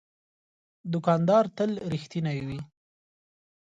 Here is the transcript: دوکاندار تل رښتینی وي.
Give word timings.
دوکاندار 0.91 1.45
تل 1.57 1.71
رښتینی 1.91 2.39
وي. 2.47 2.59